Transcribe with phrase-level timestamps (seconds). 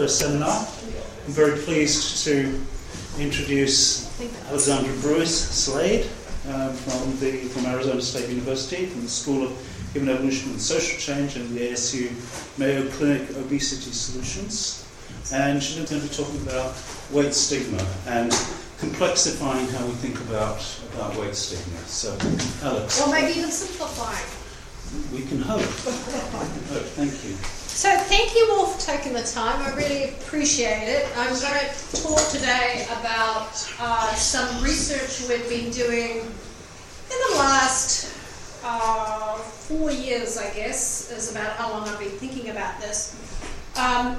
[0.00, 0.66] first seminar.
[1.26, 2.58] I'm very pleased to
[3.18, 4.08] introduce
[4.48, 6.06] Alexandra Brewis Slade
[6.48, 9.52] um, from, the, from Arizona State University, from the School of
[9.92, 12.08] Human Evolution and Social Change and the ASU
[12.58, 14.88] Mayo Clinic Obesity Solutions.
[15.34, 16.74] And she's going to be talking about
[17.12, 18.32] weight stigma and
[18.80, 20.64] complexifying how we think about,
[20.94, 21.76] about weight stigma.
[21.80, 22.16] So,
[22.66, 23.02] Alex.
[23.02, 24.24] Or maybe even simplifying.
[25.12, 25.60] We can hope.
[25.60, 26.88] hope.
[26.96, 27.59] Thank you.
[27.72, 29.62] So thank you all for taking the time.
[29.62, 31.08] I really appreciate it.
[31.16, 33.48] I'm going to talk today about
[33.80, 38.14] uh, some research we've been doing in the last
[38.62, 43.16] uh, four years, I guess, is about how long I've been thinking about this.
[43.78, 44.18] Um,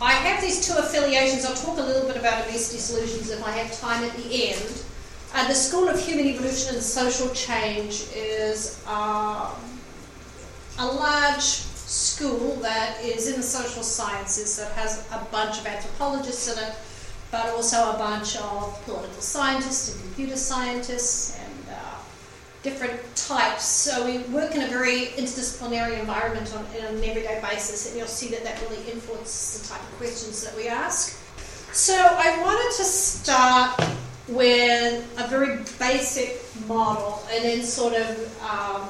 [0.00, 1.44] I have these two affiliations.
[1.44, 4.82] I'll talk a little bit about obesity solutions if I have time at the end.
[5.32, 9.52] Uh, the School of Human Evolution and Social Change is um,
[10.78, 11.62] a large
[11.94, 16.74] school that is in the social sciences that has a bunch of anthropologists in it,
[17.30, 21.98] but also a bunch of political scientists and computer scientists and uh,
[22.62, 23.64] different types.
[23.64, 28.06] So we work in a very interdisciplinary environment on, on an everyday basis, and you'll
[28.06, 31.20] see that that really influences the type of questions that we ask.
[31.72, 33.80] So I wanted to start
[34.28, 38.88] with a very basic model and then sort of um,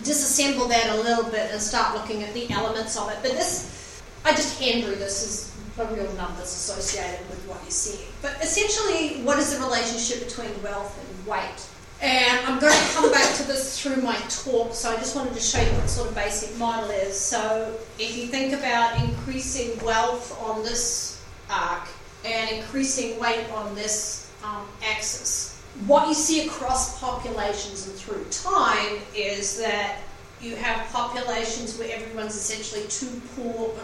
[0.00, 3.18] disassemble that a little bit and start looking at the elements of it.
[3.22, 7.70] But this, I just hand drew this as the real numbers associated with what you're
[7.70, 8.08] seeing.
[8.20, 11.68] But essentially, what is the relationship between wealth and weight?
[12.02, 15.34] And I'm going to come back to this through my talk, so I just wanted
[15.34, 17.16] to show you what sort of basic model is.
[17.16, 21.86] So if you think about increasing wealth on this arc
[22.24, 25.51] and increasing weight on this um, axis,
[25.86, 29.98] what you see across populations and through time is that
[30.40, 33.74] you have populations where everyone's essentially too poor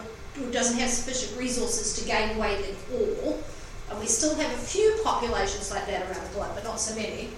[0.41, 3.41] or doesn't have sufficient resources to gain weight at all.
[3.89, 6.95] And we still have a few populations like that around the globe, but not so
[6.95, 7.29] many.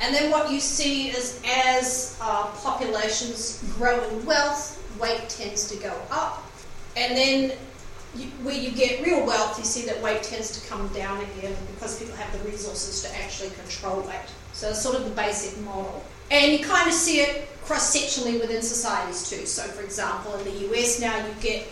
[0.00, 5.76] And then what you see is as uh, populations grow in wealth, weight tends to
[5.82, 6.44] go up.
[6.96, 7.52] And then
[8.42, 11.98] where you get real wealth, you see that weight tends to come down again because
[11.98, 14.30] people have the resources to actually control weight.
[14.52, 16.04] So it's sort of the basic model.
[16.30, 19.46] And you kind of see it cross sectionally within societies too.
[19.46, 21.66] So, for example, in the US now, you get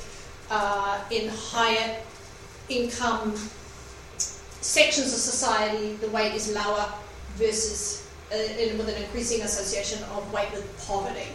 [0.51, 2.01] uh, in higher
[2.69, 3.35] income
[4.17, 6.93] sections of society, the weight is lower
[7.37, 8.37] versus uh,
[8.79, 11.29] with an increasing association of weight with poverty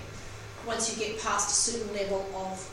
[0.66, 2.70] once you get past a certain level of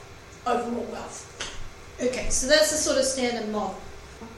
[0.47, 1.56] overall wealth.
[1.99, 3.75] Okay, so that's the sort of standard model.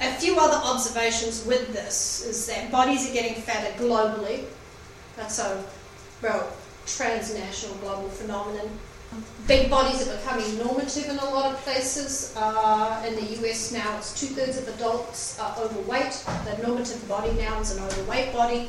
[0.00, 4.44] A few other observations with this is that bodies are getting fatter globally.
[5.16, 5.64] That's a
[6.22, 6.52] well
[6.86, 8.70] transnational global phenomenon.
[9.48, 12.32] Big bodies are becoming normative in a lot of places.
[12.36, 16.24] Uh, in the US now, it's two thirds of adults are overweight.
[16.44, 18.68] The normative body now is an overweight body.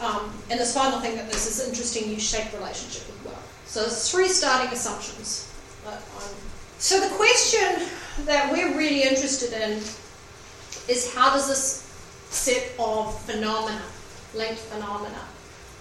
[0.00, 3.62] Um, and this final thing that this is interesting U-shaped relationship with wealth.
[3.66, 5.53] So there's three starting assumptions
[6.84, 7.88] so the question
[8.26, 9.78] that we're really interested in
[10.86, 11.80] is how does this
[12.28, 13.80] set of phenomena,
[14.34, 15.22] linked phenomena,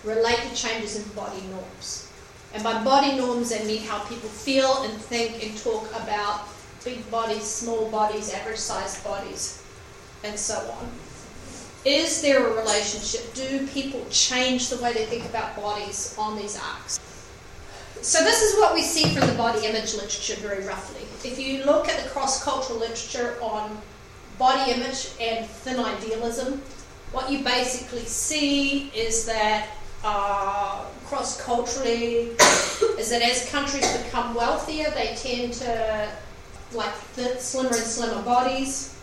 [0.05, 2.09] relate to changes in body norms?
[2.53, 6.47] And by body norms, I mean how people feel and think and talk about
[6.85, 9.61] big bodies, small bodies, average sized bodies,
[10.23, 10.89] and so on.
[11.83, 13.33] Is there a relationship?
[13.33, 16.97] Do people change the way they think about bodies on these arcs?
[18.03, 21.03] So this is what we see from the body image literature very roughly.
[21.23, 23.77] If you look at the cross-cultural literature on
[24.37, 26.61] body image and thin idealism,
[27.13, 29.69] what you basically see is that
[30.03, 32.35] uh, cross-culturally
[32.99, 36.11] is that as countries become wealthier, they tend to
[36.73, 36.93] like
[37.37, 38.99] slimmer and slimmer bodies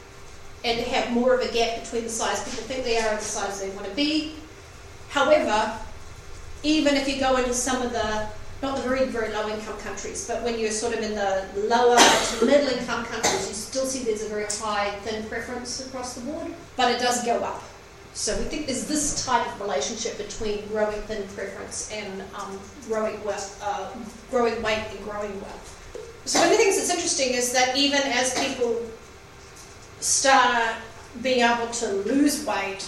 [0.63, 3.19] and to have more of a gap between the size people think they are and
[3.19, 4.35] the size they want to be.
[5.09, 5.75] However,
[6.63, 8.29] even if you go into some of the
[8.63, 11.97] not the very, very low income countries, but when you're sort of in the lower
[11.97, 16.21] to middle income countries, you still see there's a very high thin preference across the
[16.21, 17.63] board, but it does go up.
[18.13, 23.23] So we think there's this type of relationship between growing thin preference and um, growing,
[23.25, 23.91] wealth, uh,
[24.31, 25.77] growing weight and growing wealth.
[26.25, 28.83] So one of the things that's interesting is that even as people
[30.01, 30.75] start
[31.23, 32.81] being able to lose weight,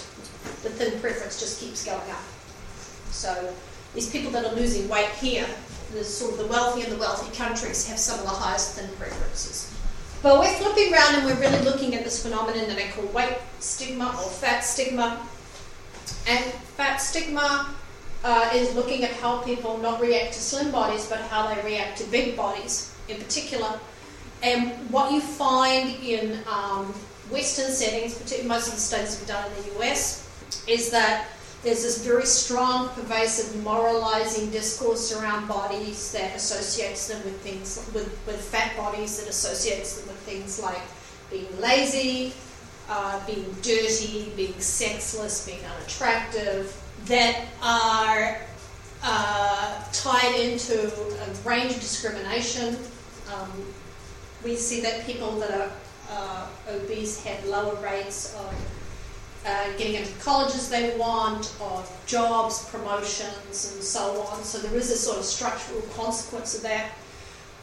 [0.62, 2.22] the thin preference just keeps going up.
[3.10, 3.54] So
[3.94, 5.46] these people that are losing weight here,
[5.92, 8.88] the sort of the wealthy and the wealthy countries have some of the highest thin
[8.96, 9.72] preferences.
[10.22, 13.38] But we're flipping around and we're really looking at this phenomenon that I call weight
[13.58, 15.26] stigma or fat stigma.
[16.28, 16.44] And
[16.76, 17.74] fat stigma
[18.24, 21.98] uh, is looking at how people not react to slim bodies, but how they react
[21.98, 23.80] to big bodies in particular.
[24.42, 26.86] and what you find in um,
[27.30, 30.28] Western settings, particularly most of the studies we've done in the US,
[30.66, 31.28] is that
[31.62, 38.08] there's this very strong, pervasive, moralizing discourse around bodies that associates them with things, with,
[38.26, 40.82] with fat bodies, that associates them with things like
[41.30, 42.32] being lazy,
[42.88, 46.76] uh, being dirty, being sexless, being unattractive,
[47.06, 48.38] that are
[49.04, 52.76] uh, tied into a range of discrimination.
[53.32, 53.50] Um,
[54.44, 55.70] we see that people that are
[56.10, 58.81] uh, obese have lower rates of
[59.46, 64.42] uh, getting into colleges they want, of jobs, promotions, and so on.
[64.44, 66.92] So there is a sort of structural consequence of that.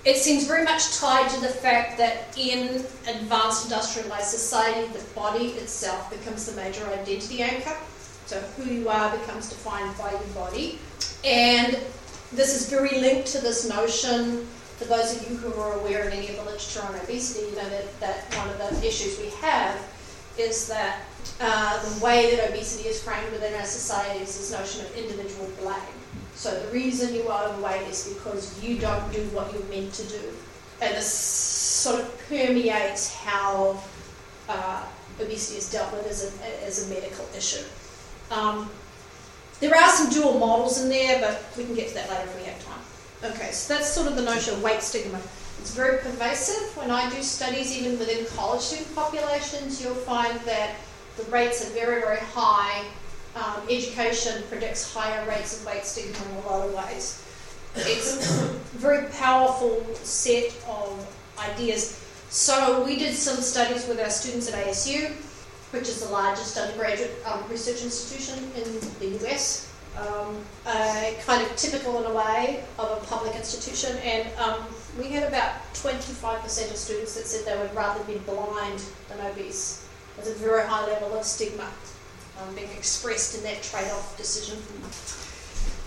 [0.06, 5.48] It seems very much tied to the fact that in advanced industrialized society, the body
[5.60, 7.76] itself becomes the major identity anchor.
[8.26, 10.80] So who you are becomes defined by your body.
[11.26, 11.78] And
[12.32, 14.46] this is very linked to this notion,
[14.78, 17.56] for those of you who are aware of any of the literature on obesity, you
[17.56, 19.78] know that, that one of the issues we have
[20.40, 21.02] is that
[21.40, 25.50] uh, the way that obesity is framed within our society is this notion of individual
[25.60, 25.76] blame.
[26.36, 30.04] So the reason you are overweight is because you don't do what you're meant to
[30.08, 30.22] do.
[30.82, 33.82] And this sort of permeates how
[34.48, 34.86] uh,
[35.20, 37.66] obesity is dealt with as a, as a medical issue.
[38.32, 38.70] Um,
[39.60, 42.40] there are some dual models in there, but we can get to that later if
[42.40, 43.34] we have time.
[43.36, 45.20] Okay, so that's sort of the notion of weight stigma.
[45.60, 46.76] It's very pervasive.
[46.78, 50.76] When I do studies, even within college student populations, you'll find that
[51.18, 52.86] the rates are very, very high.
[53.36, 57.24] Um, education predicts higher rates of weight stigma in a lot of ways.
[57.76, 58.46] It's a
[58.78, 61.06] very powerful set of
[61.38, 62.04] ideas.
[62.30, 65.14] So we did some studies with our students at ASU
[65.72, 69.72] which is the largest undergraduate um, research institution in the US.
[69.98, 70.38] Um,
[71.26, 74.60] kind of typical in a way of a public institution, and um,
[74.98, 79.88] we had about 25% of students that said they would rather be blind than obese.
[80.16, 81.70] There's a very high level of stigma
[82.42, 84.58] um, being expressed in that trade off decision.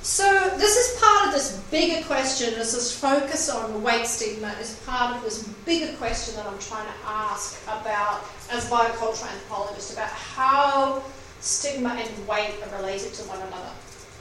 [0.03, 2.55] So this is part of this bigger question.
[2.55, 6.87] This is focus on weight stigma is part of this bigger question that I'm trying
[6.87, 11.03] to ask about as a biocultural anthropologist about how
[11.41, 13.71] stigma and weight are related to one another.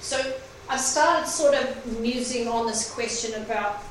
[0.01, 0.33] So
[0.69, 3.83] I've started sort of musing on this question about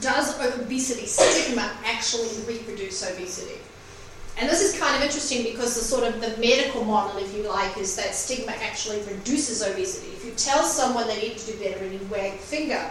[0.00, 3.60] does obesity stigma actually reproduce obesity?
[4.38, 7.42] And this is kind of interesting because the sort of the medical model, if you
[7.48, 10.12] like, is that stigma actually reduces obesity.
[10.12, 12.88] If you tell someone they need to do better and you wag finger,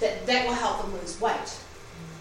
[0.00, 1.56] that that will help them lose weight.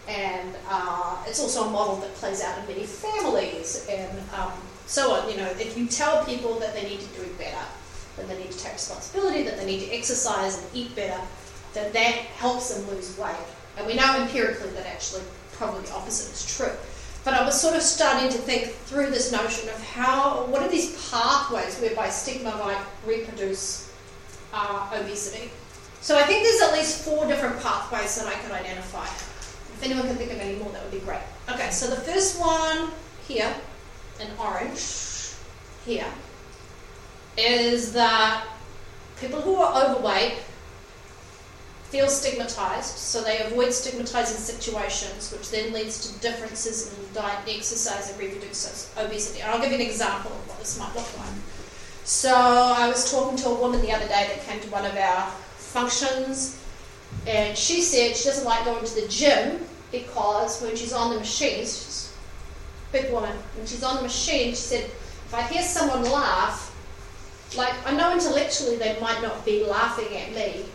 [0.08, 4.52] And uh, it's also a model that plays out in many families and um,
[4.86, 5.30] so on.
[5.30, 7.66] You know, if you tell people that they need to do better,
[8.18, 11.20] that they need to take responsibility, that they need to exercise and eat better,
[11.74, 13.36] that that helps them lose weight.
[13.78, 15.24] And we know empirically that actually
[15.54, 16.72] probably the opposite is true.
[17.24, 20.70] But I was sort of starting to think through this notion of how, what are
[20.70, 23.94] these pathways whereby stigma might reproduce
[24.54, 25.52] uh, obesity?
[26.02, 29.06] So I think there's at least four different pathways that I could identify.
[29.06, 31.22] If anyone can think of any more, that would be great.
[31.48, 32.90] Okay, so the first one
[33.28, 33.54] here,
[34.20, 35.36] in orange,
[35.86, 36.08] here,
[37.38, 38.48] is that
[39.20, 40.40] people who are overweight
[41.92, 48.10] feel stigmatized, so they avoid stigmatizing situations, which then leads to differences in diet, exercise,
[48.10, 49.42] and reproduce obesity.
[49.42, 51.28] And I'll give you an example of what this might look like.
[52.06, 54.96] So I was talking to a woman the other day that came to one of
[54.96, 56.58] our functions,
[57.28, 59.60] and she said she doesn't like going to the gym
[59.92, 62.14] because when she's on the machine, she's
[62.90, 66.74] a big woman, when she's on the machine, she said, if I hear someone laugh,
[67.58, 70.66] like I know intellectually they might not be laughing at me,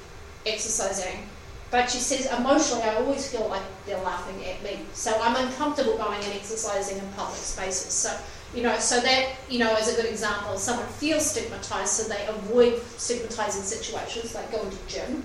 [0.47, 1.29] exercising.
[1.71, 4.81] But she says, emotionally, I always feel like they're laughing at me.
[4.93, 7.93] So I'm uncomfortable going and exercising in public spaces.
[7.93, 8.17] So,
[8.55, 10.57] you know, so that, you know, is a good example.
[10.57, 15.25] Someone feels stigmatized, so they avoid stigmatizing situations like going to gym.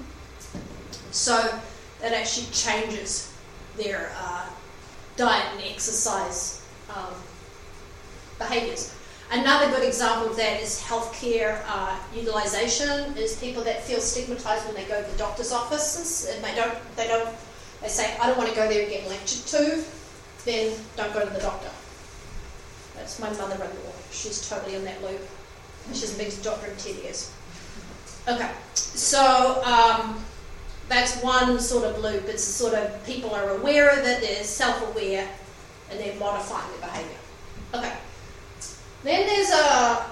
[1.12, 1.36] So
[2.02, 3.32] that actually changes
[3.78, 4.48] their uh,
[5.18, 7.14] diet and exercise um,
[8.40, 8.96] behaviors.
[9.32, 13.16] Another good example of that is healthcare uh, utilization.
[13.18, 16.78] Is people that feel stigmatized when they go to the doctor's offices and they don't,
[16.98, 17.34] they don't,
[17.82, 19.84] they say, I don't want to go there and get lectured to.
[20.44, 21.70] Then don't go to the doctor.
[22.96, 23.94] That's my mother-in-law.
[24.12, 25.22] She's totally in that loop.
[25.94, 27.32] She's been a doctor in ten years.
[28.28, 30.24] Okay, so um,
[30.90, 32.26] that's one sort of loop.
[32.26, 35.28] It's sort of people are aware of it, they're self-aware,
[35.90, 37.18] and they're modifying their behaviour.
[37.74, 37.94] Okay.
[39.04, 40.06] Then there's a,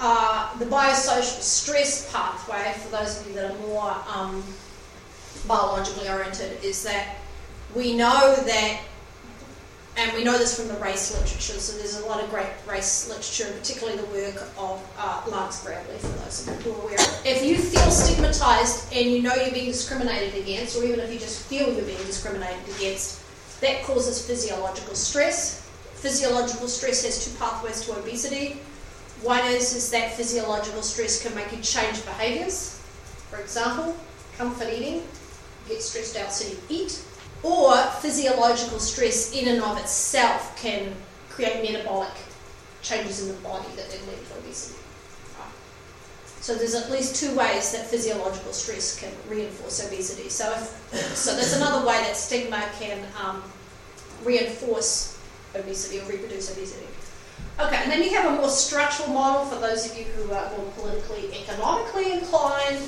[0.00, 4.42] uh, the biosocial stress pathway, for those of you that are more um,
[5.46, 7.16] biologically oriented, is that
[7.74, 8.80] we know that
[9.98, 13.08] and we know this from the race literature, so there's a lot of great race
[13.08, 16.98] literature, particularly the work of uh, Clarence Gravlee, for those of you who are aware.
[17.24, 21.18] If you feel stigmatized and you know you're being discriminated against, or even if you
[21.18, 23.20] just feel you're being discriminated against,
[23.60, 25.67] that causes physiological stress.
[26.00, 28.60] Physiological stress has two pathways to obesity.
[29.22, 32.80] One is, is that physiological stress can make you change behaviors.
[33.30, 33.96] For example,
[34.36, 35.02] comfort eating,
[35.68, 37.02] get stressed out so you eat
[37.42, 40.94] or physiological stress in and of itself can
[41.28, 42.12] create metabolic
[42.82, 44.78] changes in the body that then lead to obesity.
[46.40, 50.28] So there's at least two ways that physiological stress can reinforce obesity.
[50.28, 53.42] So, if, so there's another way that stigma can um,
[54.24, 55.17] reinforce
[55.54, 56.86] obesity or reproduce obesity.
[57.60, 60.50] Okay, and then you have a more structural model for those of you who are
[60.56, 62.78] more politically, economically inclined.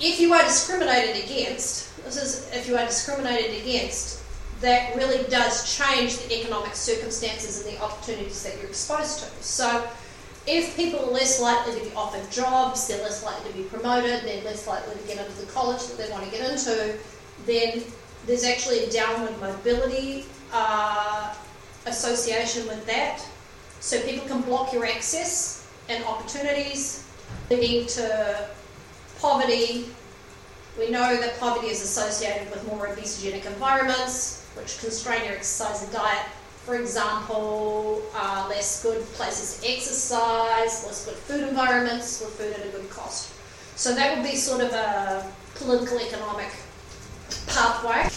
[0.00, 4.22] If you are discriminated against, this is if you are discriminated against,
[4.60, 9.42] that really does change the economic circumstances and the opportunities that you're exposed to.
[9.42, 9.86] So,
[10.46, 14.22] if people are less likely to be offered jobs, they're less likely to be promoted,
[14.24, 16.96] they're less likely to get into the college that they want to get into,
[17.44, 17.82] then
[18.26, 21.34] there's actually a downward mobility uh,
[21.86, 23.24] association with that.
[23.80, 27.06] So people can block your access and opportunities,
[27.50, 28.48] leading to
[29.20, 29.86] poverty,
[30.78, 35.92] we know that poverty is associated with more obesogenic environments, which constrain your exercise and
[35.92, 36.26] diet.
[36.66, 42.66] For example, uh, less good places to exercise, less good food environments with food at
[42.66, 43.32] a good cost.
[43.76, 46.50] So that would be sort of a political economic
[47.46, 48.10] pathway.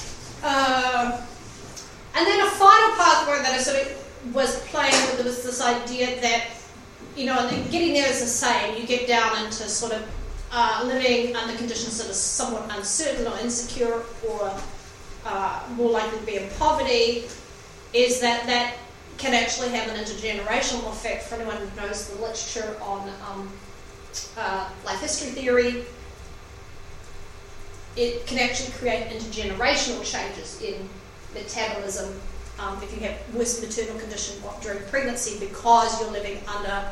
[0.44, 1.22] Uh,
[2.20, 6.20] and then a final pathway that I sort of was playing with was this idea
[6.20, 6.48] that,
[7.16, 8.76] you know, getting there is the same.
[8.76, 10.06] You get down into sort of
[10.52, 14.54] uh, living under conditions that are somewhat uncertain or insecure or
[15.26, 17.24] uh, more likely to be in poverty,
[17.94, 18.76] is that that
[19.18, 23.50] can actually have an intergenerational effect for anyone who knows the literature on um,
[24.38, 25.86] uh, life history theory.
[27.96, 30.90] It can actually create intergenerational changes in
[31.34, 32.20] metabolism
[32.60, 36.92] um, if you have worse maternal condition during pregnancy because you're living under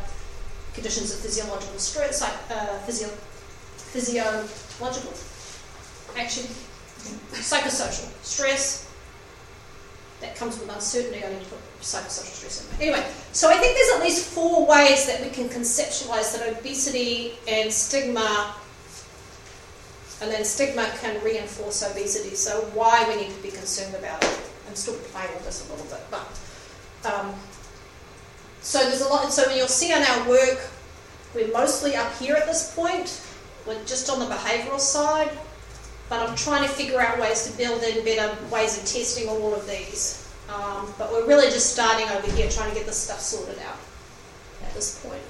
[0.73, 3.09] conditions of physiological stress, uh, physio-
[3.91, 5.13] physiological
[6.15, 6.45] action,
[7.33, 8.85] psychosocial stress.
[10.21, 11.23] That comes with uncertainty.
[11.23, 12.89] I need to put psychosocial stress in there.
[12.89, 17.33] Anyway, so I think there's at least four ways that we can conceptualize that obesity
[17.47, 18.55] and stigma,
[20.21, 22.35] and then stigma can reinforce obesity.
[22.35, 24.39] So why we need to be concerned about it.
[24.67, 27.33] I'm still playing with this a little bit, but um,
[28.61, 29.31] so there's a lot.
[29.31, 30.59] So when you'll see on our work,
[31.33, 33.21] we're mostly up here at this point
[33.67, 35.29] we're just on the behavioural side,
[36.09, 39.53] but I'm trying to figure out ways to build in better ways of testing all
[39.53, 40.23] of these.
[40.47, 43.77] Um, but we're really just starting over here trying to get this stuff sorted out
[44.63, 45.21] at this point.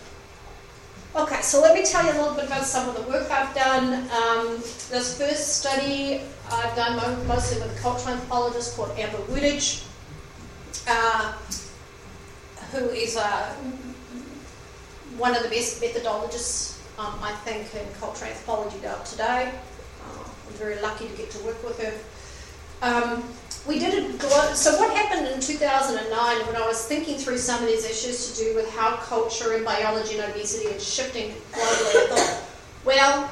[1.18, 3.56] Okay, so let me tell you a little bit about some of the work I've
[3.56, 4.08] done.
[4.12, 4.58] Um,
[4.92, 6.22] this first study
[6.52, 6.96] I've done
[7.28, 9.84] mostly with a cultural anthropologist called Amber Wutich,
[10.88, 11.34] uh,
[12.72, 13.52] who is uh,
[15.18, 19.52] one of the best methodologists um, I think, in cultural anthropology today.
[20.06, 21.94] Uh, I'm very lucky to get to work with her.
[22.84, 23.24] Um,
[23.68, 27.68] we did a so what happened in 2009 when I was thinking through some of
[27.68, 32.08] these issues to do with how culture and biology and obesity is shifting globally, I
[32.08, 32.44] thought,
[32.86, 33.30] well,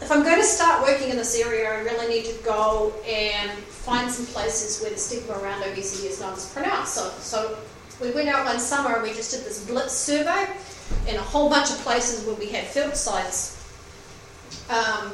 [0.00, 3.50] if I'm going to start working in this area, I really need to go and
[3.60, 6.94] find some places where the stigma around obesity is not as pronounced.
[6.94, 7.56] So, so
[8.00, 10.48] we went out one summer and we just did this blitz survey
[11.08, 13.58] in a whole bunch of places where we had field sites
[14.68, 15.12] um,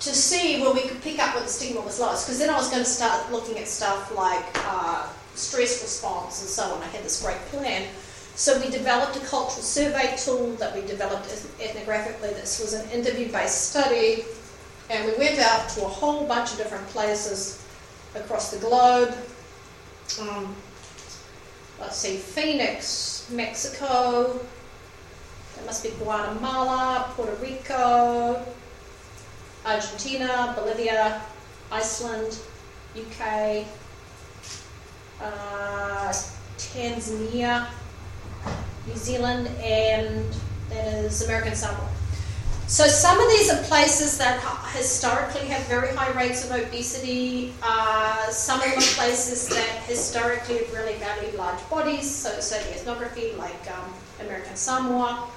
[0.00, 2.26] to see where we could pick up what the stigma was lowest.
[2.26, 6.48] Because then I was going to start looking at stuff like uh, stress response and
[6.48, 6.82] so on.
[6.82, 7.86] I had this great plan.
[8.34, 11.26] So we developed a cultural survey tool that we developed
[11.58, 12.34] ethnographically.
[12.36, 14.24] This was an interview-based study,
[14.90, 17.66] and we went out to a whole bunch of different places
[18.14, 19.12] across the globe.
[20.20, 20.54] Um,
[21.80, 24.38] let's see, Phoenix, Mexico,
[25.58, 28.46] it must be Guatemala, Puerto Rico,
[29.68, 31.20] Argentina, Bolivia,
[31.70, 32.38] Iceland,
[32.96, 33.66] UK,
[35.20, 36.12] uh,
[36.56, 37.66] Tanzania,
[38.86, 40.24] New Zealand, and
[40.70, 41.88] that is American Samoa.
[42.66, 44.42] So some of these are places that
[44.74, 47.52] historically have very high rates of obesity.
[47.62, 52.58] Uh, some of them are places that historically have really valued large bodies, so, so
[52.58, 55.28] the ethnography like um, American Samoa.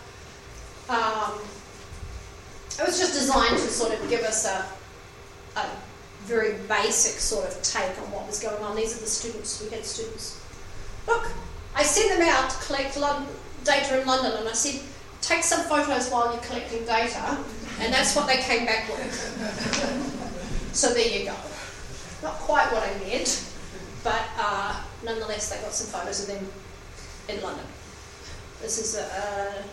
[0.90, 1.40] Um,
[2.80, 4.66] it was just designed to sort of give us a,
[5.60, 5.66] a
[6.24, 8.76] very basic sort of take on what was going on.
[8.76, 10.42] These are the students, we had students
[11.08, 11.32] look,
[11.76, 12.96] I sent them out to collect
[13.64, 14.82] data in London, and I said,
[15.22, 17.38] take some photos while you're collecting data,
[17.80, 20.70] and that's what they came back with.
[20.74, 21.36] so there you go.
[22.24, 23.46] Not quite what I meant,
[24.04, 26.48] but uh, nonetheless, they got some photos of them
[27.30, 27.66] in London.
[28.62, 29.64] This is uh,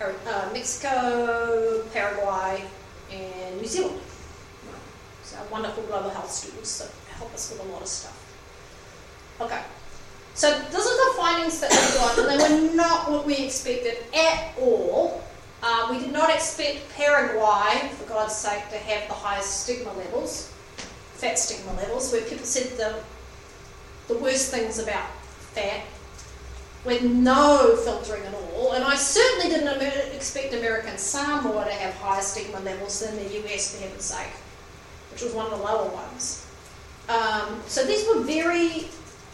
[0.00, 2.64] uh, Mexico, Paraguay,
[3.12, 4.00] and New Zealand.
[5.22, 8.16] So wonderful global health students that help us with a lot of stuff.
[9.40, 9.62] Okay.
[10.34, 13.98] So those are the findings that we got, and they were not what we expected
[14.14, 15.22] at all.
[15.62, 20.52] Uh, we did not expect Paraguay, for God's sake, to have the highest stigma levels,
[21.14, 23.00] fat stigma levels, where people said the,
[24.06, 25.08] the worst things about
[25.52, 25.82] fat
[26.84, 28.72] with no filtering at all.
[28.72, 33.74] And I certainly didn't expect American Samoa to have higher stigma levels than the US,
[33.74, 34.32] for heaven's sake,
[35.12, 36.46] which was one of the lower ones.
[37.08, 38.88] Um, so these were very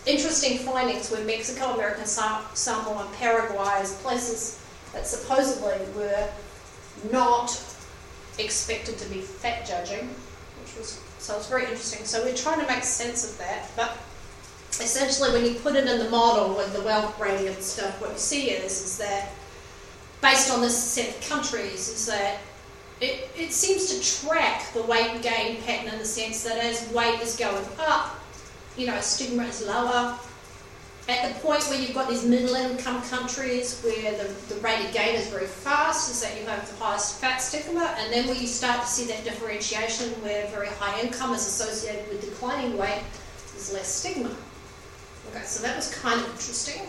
[0.06, 4.60] interesting findings where Mexico, American Samoa, and Paraguay as places
[4.92, 6.28] that supposedly were
[7.12, 7.50] not
[8.38, 10.08] expected to be fat judging,
[10.62, 12.04] which was so it's very interesting.
[12.04, 13.96] So we're trying to make sense of that, but
[14.80, 18.18] essentially when you put it in the model with the wealth gradient stuff, what you
[18.18, 19.30] see is is that
[20.20, 22.38] based on this set of countries, is that
[23.00, 27.20] it, it seems to track the weight gain pattern in the sense that as weight
[27.20, 28.18] is going up,
[28.76, 30.18] you know, stigma is lower.
[31.06, 34.94] At the point where you've got these middle income countries where the, the rate of
[34.94, 38.36] gain is very fast, is that you have the highest fat stigma, and then where
[38.36, 43.02] you start to see that differentiation where very high income is associated with declining weight,
[43.52, 44.34] there's less stigma.
[45.30, 46.82] Okay, so that was kind of interesting.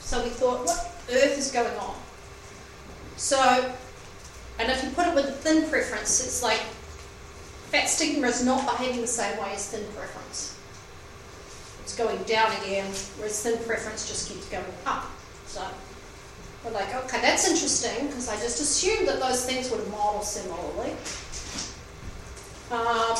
[0.00, 0.78] So we thought, what
[1.10, 1.96] earth is going on?
[3.16, 3.38] So,
[4.58, 6.60] and if you put it with the thin preference, it's like
[7.70, 10.58] fat stigma is not behaving the same way as thin preference
[11.88, 12.84] it's going down again,
[13.16, 15.06] whereas thin preference just keeps going up.
[15.46, 15.66] So
[16.62, 20.92] we're like, okay, that's interesting because I just assumed that those things would model similarly.
[22.70, 23.16] Um,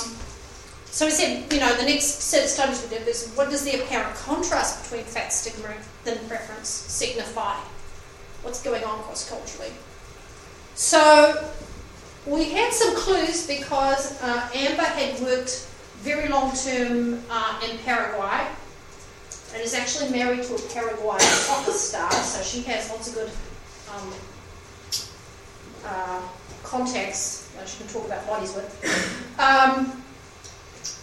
[0.91, 3.65] so we said, you know, the next set of studies we did is what does
[3.65, 7.57] the apparent contrast between fat stigma and thin preference signify?
[8.43, 9.73] What's going on cross culturally?
[10.75, 11.51] So
[12.27, 15.67] we had some clues because uh, Amber had worked
[15.99, 18.47] very long term uh, in Paraguay
[19.55, 23.31] and is actually married to a Paraguayan soccer star, so she has lots of good
[23.95, 24.15] um,
[25.85, 26.23] uh,
[26.63, 29.39] contacts that she can talk about bodies with.
[29.39, 30.03] Um,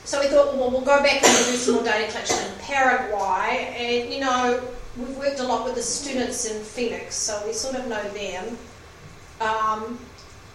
[0.05, 3.73] so we thought, well, we'll go back and do some more data collection in Paraguay,
[3.75, 4.61] and you know,
[4.97, 8.57] we've worked a lot with the students in Phoenix, so we sort of know them.
[9.41, 9.99] Um,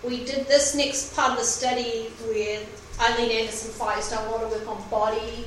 [0.05, 4.69] we did this next part of the study with Eileen Anderson a lot of work
[4.69, 5.47] on body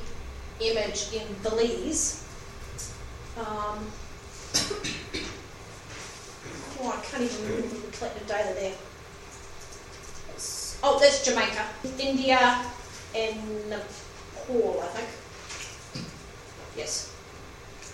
[0.60, 2.24] image in Belize.
[3.38, 3.46] Um,
[6.82, 8.74] oh, I can't even remember the collected data there.
[10.86, 11.66] Oh, that's Jamaica,
[11.98, 12.62] India,
[13.16, 16.06] and Nepal, I think.
[16.76, 17.14] Yes.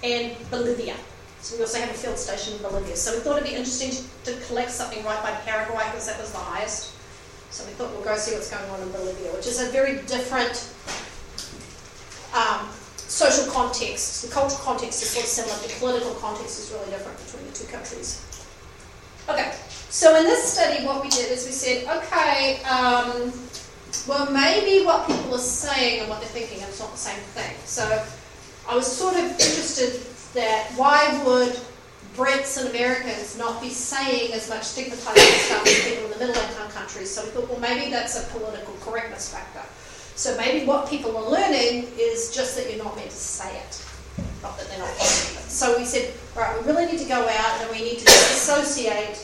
[0.04, 0.96] And Bolivia.
[1.42, 2.96] So we also have a field station in Bolivia.
[2.96, 6.20] So we thought it'd be interesting to, to collect something right by Paraguay because that
[6.20, 6.94] was the highest.
[7.52, 10.02] So we thought we'll go see what's going on in Bolivia, which is a very
[10.06, 10.70] different
[12.36, 14.24] um, social context.
[14.24, 17.54] The cultural context is sort of similar, the political context is really different between the
[17.54, 18.24] two countries.
[19.28, 19.52] Okay,
[19.90, 23.32] so in this study, what we did is we said, okay, um,
[24.08, 27.56] well, maybe what people are saying and what they're thinking is not the same thing.
[27.66, 27.84] So
[28.68, 30.02] I was sort of interested
[30.34, 31.60] that why would
[32.16, 36.36] Brits and Americans not be saying as much stigmatizing stuff as people in the middle
[36.36, 37.10] income countries.
[37.10, 39.64] So we thought, well, maybe that's a political correctness factor.
[40.16, 43.86] So maybe what people are learning is just that you're not meant to say it,
[44.44, 45.00] not that they're not it.
[45.48, 49.16] So we said, right, we really need to go out and we need to associate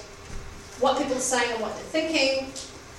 [0.79, 2.47] what people are saying and what they're thinking.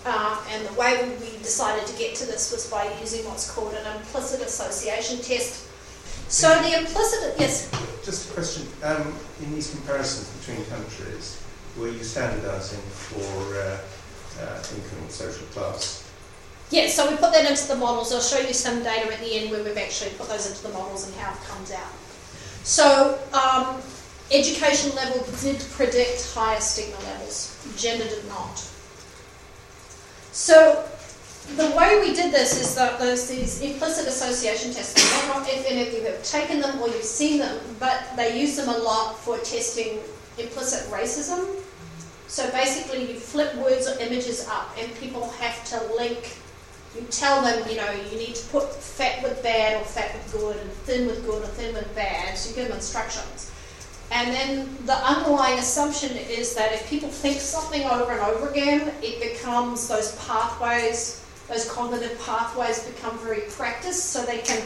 [0.06, 3.74] Uh, and the way we decided to get to this was by using what's called
[3.74, 5.66] an implicit association test
[6.28, 7.70] so the implicit, yes?
[8.04, 8.66] Just a question.
[8.82, 11.40] Um, in these comparisons between countries,
[11.78, 13.78] were you standardising for uh,
[14.42, 16.02] uh, income and social class?
[16.70, 18.12] Yes, so we put that into the models.
[18.12, 20.72] I'll show you some data at the end where we've actually put those into the
[20.76, 21.92] models and how it comes out.
[22.64, 23.80] So um,
[24.32, 27.56] education level did predict higher stigma levels.
[27.76, 28.66] Gender did not.
[30.36, 30.84] So
[31.56, 34.94] the way we did this is that there's these implicit association tests.
[35.00, 38.04] I don't know if any of you have taken them or you've seen them, but
[38.16, 39.98] they use them a lot for testing
[40.36, 41.62] implicit racism.
[42.28, 46.36] So basically, you flip words or images up, and people have to link
[46.94, 50.32] you tell them, you know, you need to put fat with bad or fat with
[50.32, 52.36] good, and thin with good or thin with bad.
[52.36, 53.52] So you give them instructions.
[54.10, 58.92] And then the underlying assumption is that if people think something over and over again,
[59.02, 64.62] it becomes those pathways, those cognitive pathways become very practiced so they can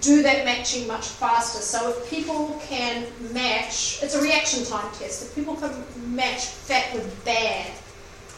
[0.00, 1.60] do that matching much faster.
[1.60, 5.72] So if people can match, it's a reaction time test, if people can
[6.14, 7.70] match fat with bad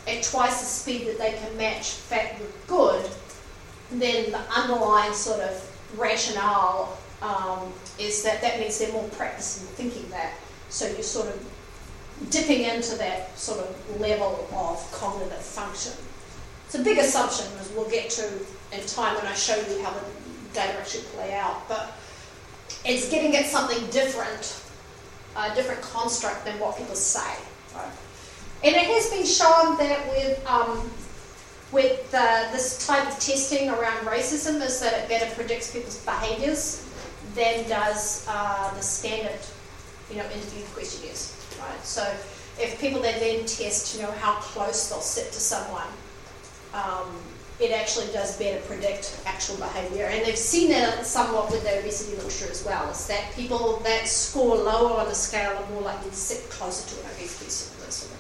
[0.09, 3.09] at twice the speed that they can match fat with good,
[3.92, 9.66] then the underlying sort of rationale um, is that that means they're more practiced in
[9.68, 10.35] thinking that.
[10.68, 11.46] So you're sort of
[12.30, 15.92] dipping into that sort of level of cognitive function.
[16.66, 18.28] It's a big assumption, as we'll get to
[18.72, 20.00] in time when I show you how the
[20.52, 21.68] data actually play out.
[21.68, 21.92] But
[22.85, 24.62] it's getting at something different,
[25.37, 27.37] a different construct than what people say.
[28.64, 30.90] And it has been shown that with um,
[31.72, 36.87] with uh, this type of testing around racism is that it better predicts people's behaviours
[37.35, 39.40] than does uh, the standard,
[40.11, 41.85] you know, interview questionnaires, right?
[41.85, 42.03] So
[42.59, 45.88] if people then then test, you know, how close they'll sit to someone,
[46.75, 47.09] um,
[47.61, 50.07] it actually does better predict actual behaviour.
[50.07, 54.09] And they've seen that somewhat with the obesity literature as well, is that people that
[54.09, 58.11] score lower on the scale are more likely to sit closer to an obese person.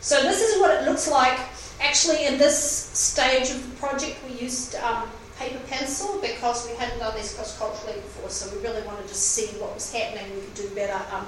[0.00, 1.38] So this is what it looks like.
[1.80, 6.98] Actually, in this stage of the project, we used um, paper pencil because we hadn't
[6.98, 10.34] done this cross-culturally before, so we really wanted to see what was happening.
[10.34, 11.26] We could do better um,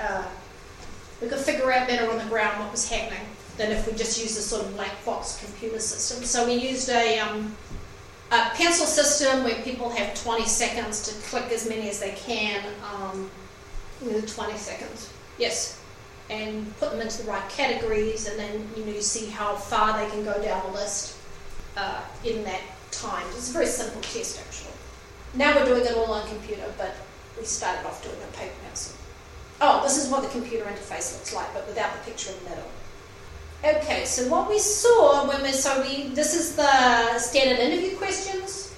[0.00, 0.24] uh,
[1.20, 3.24] we could figure out better on the ground what was happening
[3.56, 6.24] than if we just used a sort of black box computer system.
[6.24, 7.54] So we used a, um,
[8.30, 12.62] a pencil system where people have 20 seconds to click as many as they can
[12.94, 13.30] um,
[14.00, 15.12] 20 seconds.
[15.38, 15.80] Yes
[16.30, 19.98] and put them into the right categories, and then you know you see how far
[19.98, 21.16] they can go down the list
[21.76, 23.26] uh, in that time.
[23.30, 24.74] It's a very simple test actually.
[25.34, 26.94] Now we're doing it all on computer, but
[27.38, 28.96] we started off doing it paper pencil.
[29.60, 32.50] Oh, this is what the computer interface looks like, but without the picture in the
[32.50, 32.70] middle.
[33.62, 38.74] Okay, so what we saw when we so we this is the standard interview questions.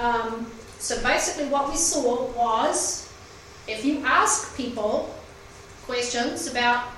[0.00, 3.08] Um, so basically, what we saw was
[3.68, 5.14] if you ask people
[5.86, 6.88] questions about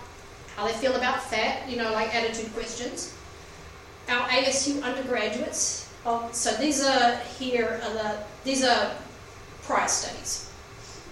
[0.57, 3.15] how they feel about fat, you know, like attitude questions.
[4.09, 8.93] Our ASU undergraduates, oh, so these are here are the these are
[9.63, 10.51] prior studies.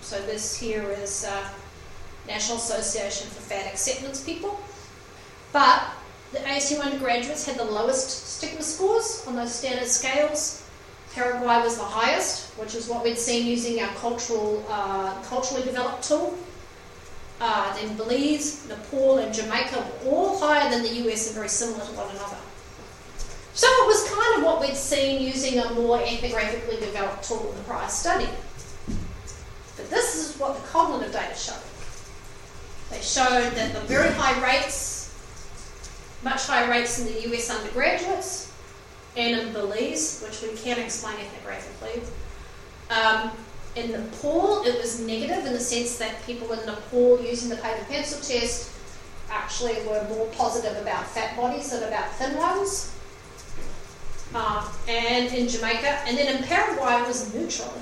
[0.00, 1.48] So this here is uh,
[2.26, 4.58] National Association for Fat Acceptance people,
[5.52, 5.82] but
[6.32, 10.62] the ASU undergraduates had the lowest stigma scores on those standard scales.
[11.12, 16.02] Paraguay was the highest, which is what we'd seen using our cultural, uh, culturally developed
[16.02, 16.38] tool
[17.40, 21.84] uh, then Belize, Nepal, and Jamaica were all higher than the US and very similar
[21.84, 22.36] to one another.
[23.56, 27.56] So it was kind of what we'd seen using a more ethnographically developed tool in
[27.56, 28.28] the prior study.
[29.76, 31.56] But this is what the cognitive data showed.
[32.90, 35.10] They showed that the very high rates,
[36.22, 38.52] much higher rates in the US undergraduates,
[39.16, 42.04] and in Belize, which we can explain ethnographically,
[42.90, 43.30] um,
[43.74, 47.86] in Nepal, it was negative in the sense that people in Nepal using the paper
[47.88, 48.70] pencil test
[49.30, 52.92] actually were more positive about fat bodies than about thin ones.
[54.38, 57.72] Uh, and in Jamaica, and then in Paraguay it was neutral.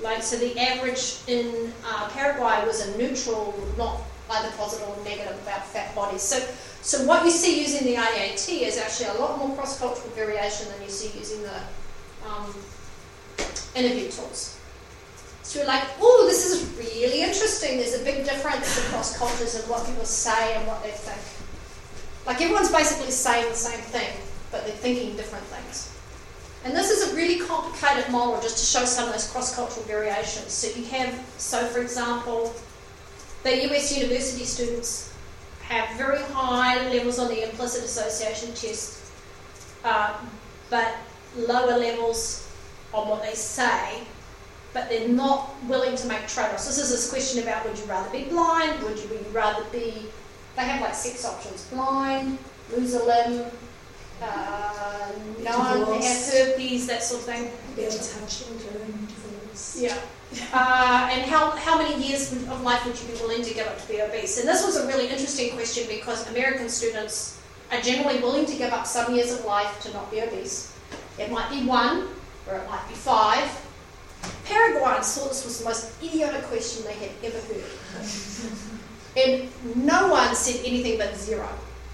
[0.00, 4.00] Like so, the average in uh, Paraguay was a neutral, not
[4.30, 6.22] either positive or negative about fat bodies.
[6.22, 6.38] So,
[6.82, 10.80] so what you see using the IAT is actually a lot more cross-cultural variation than
[10.82, 11.58] you see using the
[12.28, 12.54] um,
[13.74, 14.56] interview tools.
[15.42, 17.78] So you're like, oh, this is really interesting.
[17.78, 21.20] There's a big difference across cultures in what people say and what they think.
[22.24, 24.14] Like everyone's basically saying the same thing,
[24.52, 25.93] but they're thinking different things.
[26.64, 30.50] And this is a really complicated model just to show some of those cross-cultural variations.
[30.52, 32.54] So you have, so for example,
[33.42, 35.12] the US university students
[35.62, 39.12] have very high levels on the implicit association test,
[39.84, 40.14] uh,
[40.70, 40.94] but
[41.36, 42.50] lower levels
[42.92, 44.04] on what they say
[44.74, 46.66] but they're not willing to make trade-offs.
[46.66, 50.06] This is this question about would you rather be blind, would you rather be,
[50.56, 52.38] they have like six options, blind,
[52.76, 53.46] lose a limb,
[54.22, 55.10] uh,
[55.42, 57.50] no one has herpes, that sort of thing.
[57.76, 59.78] Be untouched during divorce.
[59.80, 59.98] Yeah.
[60.52, 63.78] Uh, and how, how many years of life would you be willing to give up
[63.80, 64.38] to be obese?
[64.38, 68.72] And this was a really interesting question because American students are generally willing to give
[68.72, 70.76] up some years of life to not be obese.
[71.18, 72.08] It might be one,
[72.48, 73.48] or it might be five,
[74.44, 77.64] Paraguayans thought this was the most idiotic question they had ever heard.
[79.16, 81.48] and no one said anything but zero.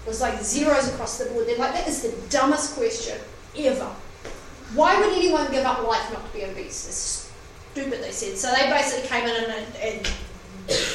[0.07, 1.47] Was like zeros across the board.
[1.47, 3.19] They're like, that is the dumbest question.
[3.57, 3.91] ever.
[4.73, 6.87] Why would anyone give up life not to be obese?
[6.87, 7.31] It's
[7.71, 8.37] stupid, they said.
[8.37, 10.13] So they basically came in and, and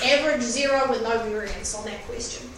[0.04, 2.48] average zero with no variance on that question.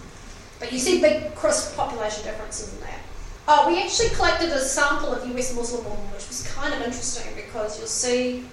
[0.59, 3.01] But you see big cross population differences in that.
[3.47, 7.35] Oh, we actually collected a sample of US Muslim women, which was kind of interesting
[7.35, 8.45] because you'll see,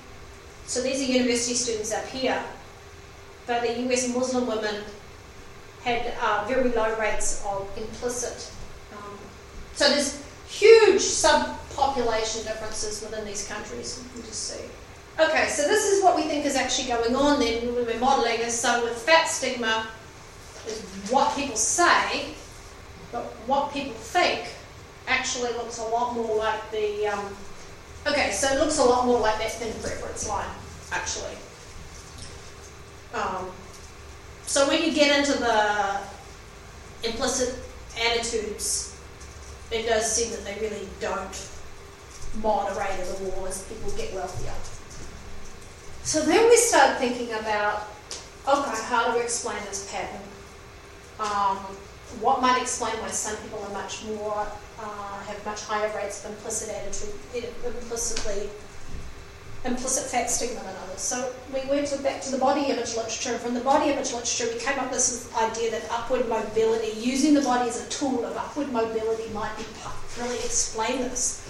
[0.67, 2.41] so these are university students up here,
[3.45, 4.83] but the US Muslim women
[5.85, 8.51] had uh, very low rates of implicit.
[8.91, 9.17] Um,
[9.75, 14.03] so there's huge subpopulation differences within these countries.
[14.03, 14.65] You can just see.
[15.19, 18.37] Okay, so this is what we think is actually going on then when we're modelling
[18.37, 18.59] this.
[18.59, 19.87] So with fat stigma
[20.67, 22.33] is what people say,
[23.11, 24.47] but what people think
[25.07, 27.25] actually looks a lot more like the, um,
[28.07, 30.49] okay, so it looks a lot more like that thin preference line,
[30.91, 31.37] actually.
[33.13, 33.51] Um,
[34.47, 35.99] so when you get into the
[37.03, 37.59] implicit
[37.99, 38.97] attitudes,
[39.71, 41.49] it does seem that they really don't
[42.41, 44.53] moderate at all as people get wealthier.
[46.03, 47.87] So then we start thinking about,
[48.47, 50.21] okay, how do we explain this pattern?
[51.19, 51.57] Um,
[52.21, 54.47] what might explain why some people are much more
[54.79, 57.15] uh, have much higher rates of implicit attitude,
[57.65, 58.49] implicitly
[59.65, 61.01] implicit fat stigma than others.
[61.01, 63.37] So we went back to the body image literature.
[63.37, 67.33] From the body image literature, we came up with this idea that upward mobility, using
[67.33, 69.65] the body as a tool of upward mobility, might be
[70.19, 71.41] really explain this.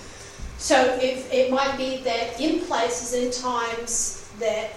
[0.57, 4.71] So if it might be that in places, in times that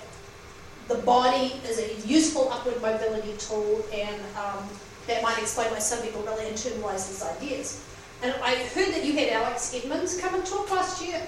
[0.89, 4.69] the body is a useful upward mobility tool, and um,
[5.07, 7.85] that might explain why some people really internalize these ideas.
[8.23, 11.23] And I heard that you had Alex Edmonds come and talk last year.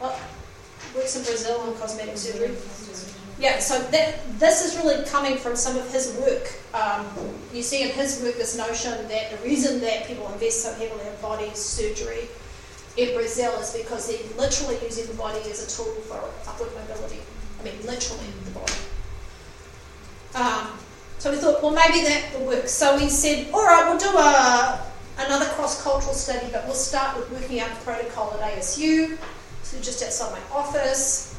[0.00, 0.16] Well,
[0.98, 2.54] works in Brazil on cosmetic surgery.
[3.40, 6.52] Yeah, so that this is really coming from some of his work.
[6.74, 7.06] Um,
[7.54, 11.06] you see in his work this notion that the reason that people invest so heavily
[11.06, 12.26] in body surgery
[12.96, 16.18] in Brazil is because they're literally using the body as a tool for
[16.50, 17.20] upward mobility.
[17.60, 18.72] I mean, literally the body.
[20.34, 20.78] Um,
[21.18, 22.68] so we thought, well, maybe that will work.
[22.68, 24.84] So we said, all right, we'll do a
[25.18, 29.18] another cross-cultural study, but we'll start with working out the protocol at ASU,
[29.68, 31.34] so just outside my office.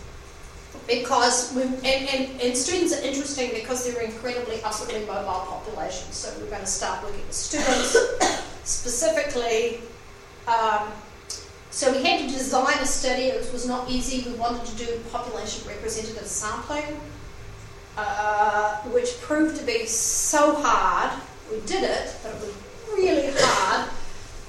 [0.88, 6.16] Because we, and, and, and students are interesting because they're incredibly upwardly mobile populations.
[6.16, 7.98] So we're going to start looking at students
[8.64, 9.82] specifically.
[10.48, 10.92] Um,
[11.72, 13.24] so we had to design a study.
[13.24, 14.30] It was not easy.
[14.30, 17.00] We wanted to do population representative sampling,
[17.98, 21.20] uh, which proved to be so hard.
[21.52, 22.56] We did it, but it was
[22.94, 23.90] really hard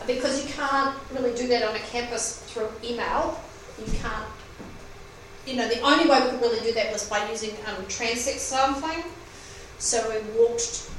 [0.07, 3.41] because you can't really do that on a campus through email.
[3.81, 4.27] You can't,
[5.47, 8.39] you know, the only way we could really do that was by using um, transect
[8.39, 9.05] sampling.
[9.79, 10.91] So we walked,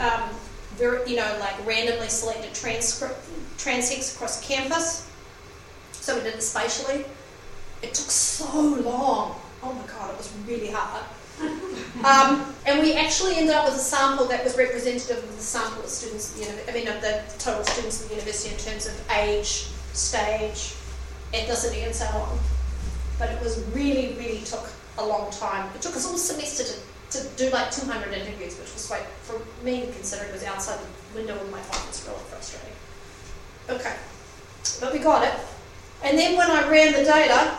[0.00, 0.30] um,
[0.76, 3.18] very, you know, like randomly selected transcript,
[3.56, 5.10] transects across campus.
[5.92, 7.04] So we did it spatially.
[7.82, 8.44] It took so
[8.84, 9.40] long.
[9.62, 11.04] Oh my god, it was really hard.
[12.04, 15.82] Um, and we actually ended up with a sample that was representative of the sample
[15.82, 18.86] of students the university, I mean, of the total students at the university in terms
[18.86, 20.74] of age, stage,
[21.32, 22.38] ethnicity, and so on.
[23.18, 25.70] But it was really, really took a long time.
[25.74, 29.40] It took us all semester to, to do like 200 interviews, which was like, for
[29.64, 32.76] me, considering it was outside the window of my office, really frustrating.
[33.68, 33.96] Okay,
[34.80, 35.34] but we got it.
[36.02, 37.56] And then when I ran the data,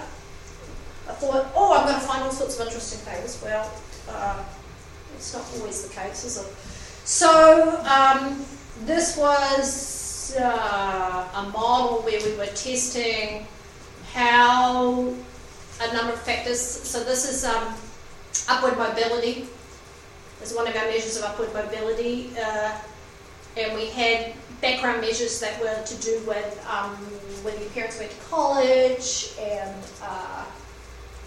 [1.07, 3.41] I thought, oh, I'm going to find all sorts of interesting things.
[3.43, 3.71] Well,
[4.09, 4.43] uh,
[5.15, 6.47] it's not always the case, is it?
[7.07, 8.45] So um,
[8.85, 13.47] this was uh, a model where we were testing
[14.13, 15.13] how
[15.81, 16.59] a number of factors.
[16.59, 17.73] So this is um,
[18.49, 19.47] upward mobility.
[20.41, 22.77] Is one of our measures of upward mobility, uh,
[23.57, 26.91] and we had background measures that were to do with um,
[27.43, 30.45] whether your parents went to college and uh,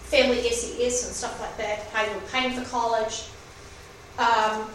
[0.03, 3.25] family SES and stuff like that, how you were paying for college.
[4.17, 4.69] Um,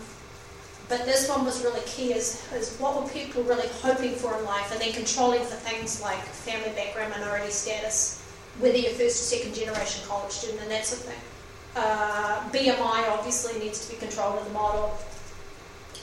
[0.88, 4.44] but this one was really key is, is what were people really hoping for in
[4.44, 8.22] life and then controlling for things like family background, minority status,
[8.60, 11.22] whether you're first or second generation college student and that sort of thing.
[11.74, 14.96] Uh, BMI obviously needs to be controlled in the model.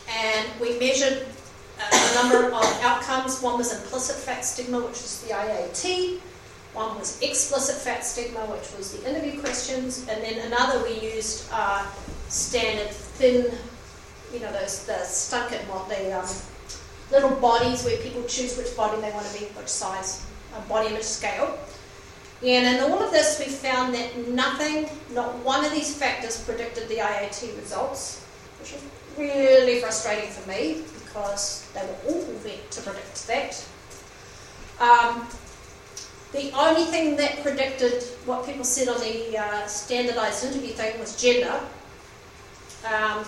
[0.09, 1.25] And we measured
[1.79, 3.41] uh, a number of outcomes.
[3.41, 6.19] One was implicit fat stigma, which was the IAT.
[6.73, 11.47] One was explicit fat stigma, which was the interview questions, and then another we used
[11.51, 11.85] uh,
[12.29, 13.55] standard thin,
[14.33, 16.27] you know, those the Stunkard the um,
[17.11, 20.25] little bodies where people choose which body they want to be, which size,
[20.57, 21.57] a body image scale.
[22.43, 26.89] And in all of this, we found that nothing, not one of these factors predicted
[26.89, 28.25] the IAT results,
[28.59, 28.83] which was
[29.17, 33.65] really frustrating for me because they were all meant to predict that.
[34.79, 35.27] Um,
[36.33, 41.15] The only thing that predicted what people said on the uh, standardized interview thing was
[41.15, 41.59] gender.
[42.89, 43.23] Um,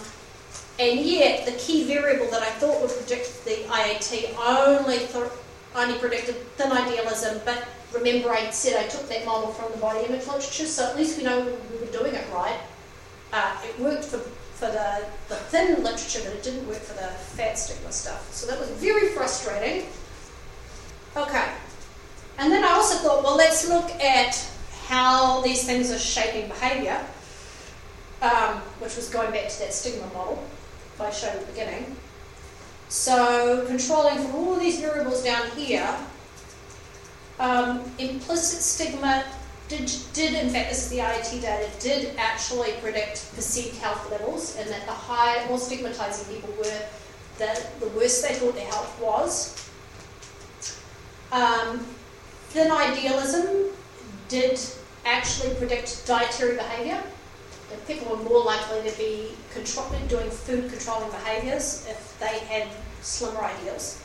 [0.77, 5.31] and yet, the key variable that I thought would predict the IAT only th-
[5.73, 7.39] only predicted thin idealism.
[7.45, 10.97] But remember, I said I took that model from the body image literature, so at
[10.97, 12.59] least we know we were doing it right.
[13.31, 17.07] Uh, it worked for, for the, the thin literature, but it didn't work for the
[17.07, 18.33] fat stigma stuff.
[18.33, 19.87] So that was very frustrating.
[21.15, 21.51] Okay.
[22.37, 24.45] And then I also thought, well, let's look at
[24.87, 26.99] how these things are shaping behaviour,
[28.21, 30.43] um, which was going back to that stigma model
[30.99, 31.95] I showed at the beginning.
[32.89, 35.95] So controlling for all these variables down here,
[37.39, 39.25] um, implicit stigma
[39.67, 44.55] did, did, in fact, this is the IAT data, did actually predict perceived health levels,
[44.57, 46.81] and that the higher, more stigmatizing people were,
[47.39, 49.69] the, the worse they thought their health was.
[51.31, 51.79] Um,
[52.49, 53.71] thin idealism
[54.29, 54.59] did
[55.05, 57.03] actually predict dietary behaviour.
[57.87, 62.67] People were more likely to be control- doing food controlling behaviours if they had
[63.01, 64.01] slimmer ideals.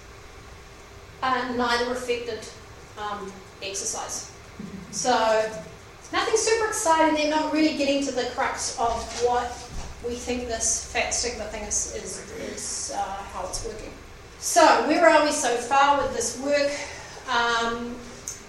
[1.23, 2.41] Uh, neither affected
[2.99, 3.31] um,
[3.63, 4.31] exercise.
[4.91, 5.13] So
[6.13, 7.15] nothing super exciting.
[7.15, 8.93] They're not really getting to the crux of
[9.25, 9.51] what
[10.07, 13.93] we think this fat stigma thing is, is, is uh, how it's working.
[14.39, 16.73] So where are we so far with this work?
[17.29, 17.97] Um,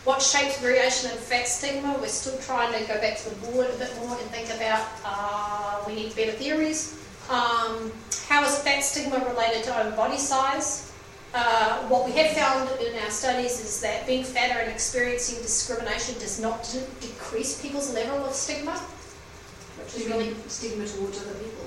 [0.03, 1.95] what shapes variation in fat stigma?
[1.99, 4.87] We're still trying to go back to the board a bit more and think about
[5.05, 6.97] uh, we need better theories.
[7.29, 7.91] Um,
[8.27, 10.91] how is fat stigma related to own body size?
[11.33, 16.15] Uh, what we have found in our studies is that being fatter and experiencing discrimination
[16.15, 16.63] does not
[16.99, 21.65] decrease people's level of stigma, which is really stigma towards other people.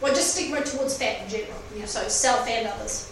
[0.00, 1.86] Well, just stigma towards fat in general, yeah.
[1.86, 3.10] so self and others.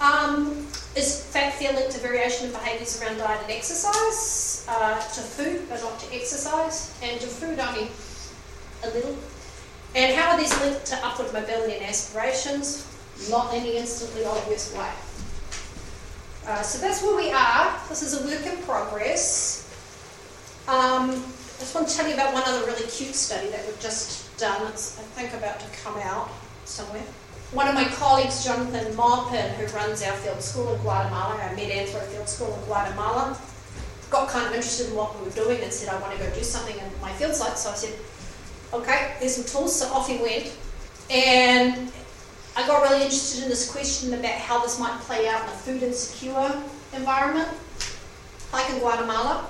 [0.00, 4.66] Um, is fat fear linked to variation in behaviours around diet and exercise?
[4.68, 7.88] Uh, to food, but not to exercise, and to food only
[8.84, 9.16] a little.
[9.94, 12.90] And how are these linked to upward mobility and aspirations?
[13.30, 14.90] not in any instantly obvious way.
[16.46, 17.78] Uh, so that's where we are.
[17.88, 19.62] This is a work in progress.
[20.68, 23.80] Um, I just want to tell you about one other really cute study that we've
[23.80, 24.66] just done.
[24.68, 26.28] It's, I think, about to come out
[26.64, 27.04] somewhere.
[27.54, 32.02] One of my colleagues, Jonathan Maupin, who runs our field school in Guatemala, our MedAnthro
[32.08, 33.38] field school in Guatemala,
[34.10, 36.28] got kind of interested in what we were doing and said, I want to go
[36.34, 37.56] do something in my field site.
[37.56, 37.94] So I said,
[38.72, 39.78] okay, there's some tools.
[39.78, 40.52] So off he went.
[41.10, 41.92] And
[42.56, 45.52] I got really interested in this question about how this might play out in a
[45.52, 46.60] food insecure
[46.92, 47.48] environment,
[48.52, 49.46] like in Guatemala.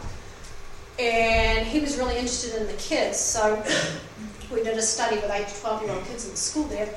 [0.99, 3.63] And he was really interested in the kids, so
[4.53, 6.95] we did a study with 8 to 12 year old kids in the school there.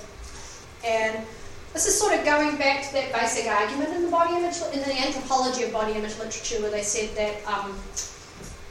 [0.86, 1.26] And
[1.74, 4.80] this is sort of going back to that basic argument in the body image, in
[4.80, 7.78] the anthropology of body image literature, where they said that, um,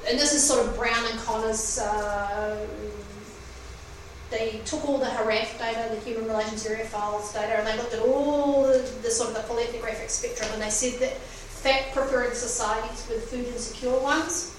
[0.09, 2.67] and this is sort of Brown and Konner's uh,
[4.31, 7.95] they took all the HRAF data, the Human Relations Area Files data, and they looked
[7.95, 11.93] at all the, the sort of the full ethnographic spectrum, and they said that fat
[11.93, 14.57] preferring societies were the food insecure ones,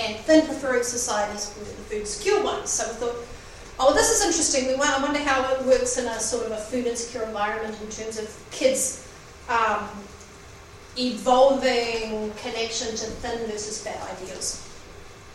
[0.00, 2.70] and thin preferring societies were the food secure ones.
[2.70, 3.16] So we thought,
[3.78, 4.66] oh, this is interesting.
[4.66, 7.76] We want, I wonder how it works in a sort of a food insecure environment
[7.80, 9.08] in terms of kids
[9.48, 9.88] um,
[10.98, 14.66] evolving connection to thin versus fat ideals.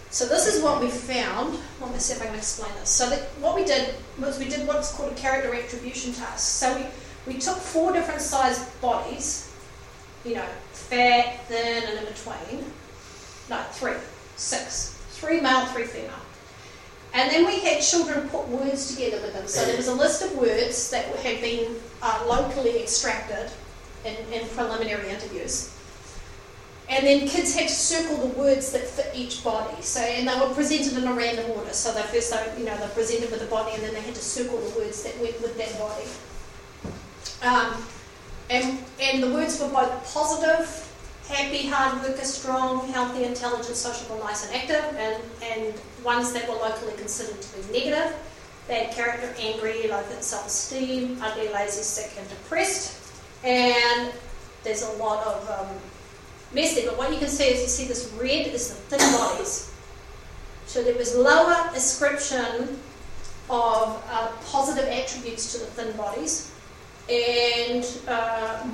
[0.10, 1.60] So this is what we found.
[1.82, 2.90] Let me see if I can explain this.
[2.90, 3.10] So
[3.42, 6.60] what we did was we did what's called a character attribution task.
[6.60, 9.52] So we, we took four different sized bodies,
[10.24, 12.64] you know, fat, thin, and in between.
[13.50, 13.96] No, three,
[14.38, 14.98] six.
[15.12, 16.12] Three male, three female.
[17.16, 19.48] And then we had children put words together with them.
[19.48, 23.50] So there was a list of words that had been uh, locally extracted
[24.04, 25.72] in, in preliminary interviews.
[26.90, 29.82] And then kids had to circle the words that fit each body.
[29.82, 31.72] So, and they were presented in a random order.
[31.72, 34.22] So they first, you know, they presented with the body, and then they had to
[34.22, 36.06] circle the words that went with that body.
[37.42, 37.82] Um,
[38.50, 40.94] and, and the words were both positive,
[41.30, 45.74] happy, hard worker, strong, healthy, intelligent, sociable, nice, and active, and, and
[46.06, 48.16] ones that were locally considered to be negative.
[48.68, 53.14] Bad character, angry, low self-esteem, ugly, lazy, sick, and depressed.
[53.44, 54.14] And
[54.64, 55.68] there's a lot of um,
[56.54, 59.72] messy, but what you can see is you see this red is the thin bodies.
[60.66, 62.80] So there was lower ascription
[63.50, 66.52] of uh, positive attributes to the thin bodies
[67.08, 68.66] and uh,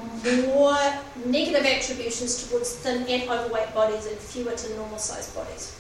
[0.48, 0.78] more
[1.26, 5.78] negative attributions towards thin and overweight bodies and fewer to normal sized bodies.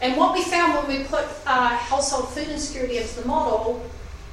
[0.00, 3.84] And what we found when we put uh, household food insecurity into the model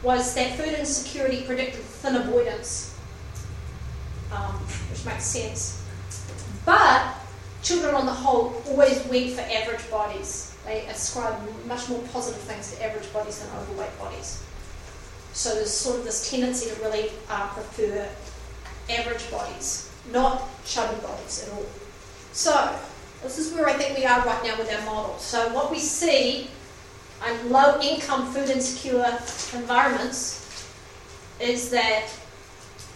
[0.03, 2.95] was that food insecurity predicted thin avoidance,
[4.31, 4.53] um,
[4.91, 5.83] which makes sense.
[6.65, 7.15] But
[7.63, 10.55] children on the whole always went for average bodies.
[10.65, 11.35] They ascribe
[11.65, 14.43] much more positive things to average bodies than overweight bodies.
[15.33, 18.07] So there's sort of this tendency to really uh, prefer
[18.89, 21.65] average bodies, not chubby bodies at all.
[22.31, 22.79] So
[23.23, 25.17] this is where I think we are right now with our model.
[25.17, 26.49] So what we see
[27.27, 29.05] in low income food insecure
[29.53, 30.69] environments
[31.39, 32.07] is that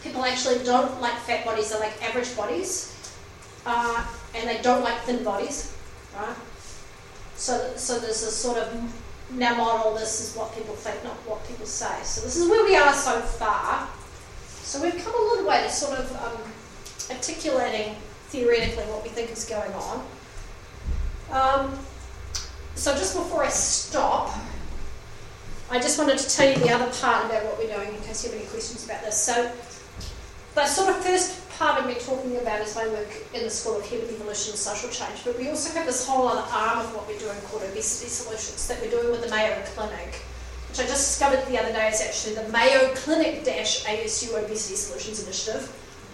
[0.03, 2.95] people actually don't like fat bodies, they like average bodies,
[3.65, 4.05] uh,
[4.35, 5.75] and they don't like thin bodies,
[6.15, 6.35] right?
[7.35, 8.73] So, so there's a sort of
[9.31, 12.01] now model, this is what people think, not what people say.
[12.03, 13.87] So this is where we are so far.
[14.47, 16.51] So we've come a little way to sort of um,
[17.09, 17.95] articulating
[18.29, 20.05] theoretically what we think is going on.
[21.31, 21.79] Um,
[22.75, 24.31] so just before I stop,
[25.69, 28.23] I just wanted to tell you the other part about what we're doing in case
[28.23, 29.17] you have any questions about this.
[29.17, 29.51] So
[30.55, 33.77] the sort of first part of me talking about is my work in the School
[33.77, 36.95] of Human Evolution and Social Change, but we also have this whole other arm of
[36.95, 40.15] what we're doing called obesity solutions that we're doing with the Mayo Clinic,
[40.69, 45.23] which I just discovered the other day is actually the Mayo Clinic ASU Obesity Solutions
[45.23, 45.69] Initiative.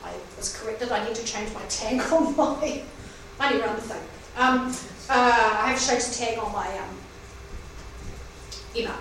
[0.06, 2.82] I was corrected, I need to change my tag on my,
[3.40, 4.02] I the thing.
[4.38, 4.76] Um,
[5.10, 6.98] uh, I have to change the tag on my um,
[8.76, 8.96] email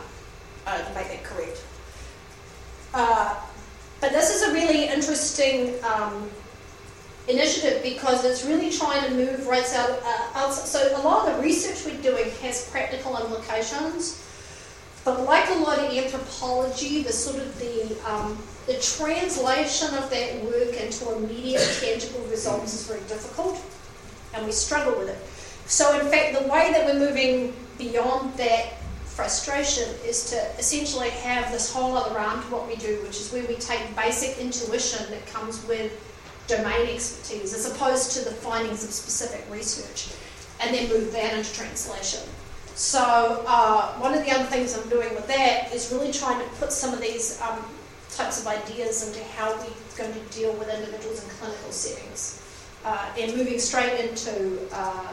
[0.67, 1.63] uh, to make that correct.
[2.95, 3.35] Uh,
[4.01, 6.31] but this is a really interesting um,
[7.29, 10.67] initiative because it's really trying to move right out, uh, outside.
[10.67, 14.24] So a lot of the research we're doing has practical implications.
[15.05, 20.43] But like a lot of anthropology, the sort of the um, the translation of that
[20.45, 23.61] work into immediate tangible results is very difficult,
[24.33, 25.19] and we struggle with it.
[25.69, 28.75] So in fact, the way that we're moving beyond that
[29.05, 33.33] frustration is to essentially have this whole other arm to what we do, which is
[33.33, 35.93] where we take basic intuition that comes with
[36.47, 40.15] domain expertise as opposed to the findings of specific research
[40.61, 42.21] and then move that into translation.
[42.75, 46.57] So uh, one of the other things I'm doing with that is really trying to
[46.57, 47.65] put some of these um,
[48.11, 52.43] types of ideas into how we're going to deal with individuals in clinical settings
[52.85, 55.13] uh, and moving straight into uh,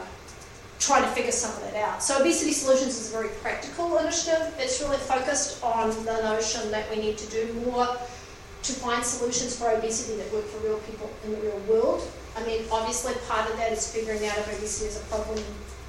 [0.80, 2.02] trying to figure some of that out.
[2.02, 4.52] So Obesity Solutions is a very practical initiative.
[4.58, 9.56] It's really focused on the notion that we need to do more to find solutions
[9.56, 12.08] for obesity that work for real people in the real world.
[12.36, 15.38] I mean, obviously part of that is figuring out if obesity is a problem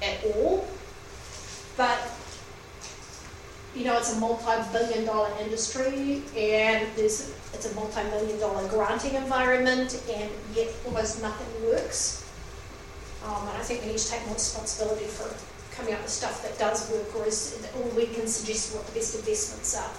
[0.02, 0.68] at all.
[1.76, 1.98] But
[3.74, 10.00] you know, it's a multi-billion dollar industry and there's it's a multi-million dollar granting environment
[10.12, 12.24] and yet almost nothing works.
[13.24, 15.32] Um, and I think we need to take more responsibility for
[15.74, 18.92] coming up with stuff that does work, or is or we can suggest what the
[18.92, 19.90] best investments are.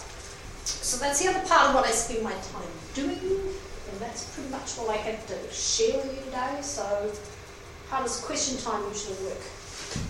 [0.64, 4.50] So that's the other part of what I spend my time doing, and that's pretty
[4.50, 6.62] much all I have to share with you today.
[6.62, 7.12] So,
[7.90, 9.42] how does question time usually work?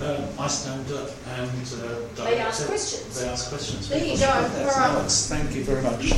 [0.02, 3.20] Um, I stand up and uh, They ask questions.
[3.22, 3.88] They ask questions.
[3.90, 4.28] There you go.
[4.28, 4.78] All right.
[4.78, 5.28] Alex.
[5.28, 6.12] Thank you very much.